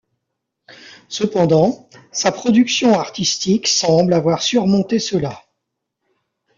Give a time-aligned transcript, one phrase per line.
[1.09, 5.43] Cependant, sa production artistique semble avoir surmonter cela.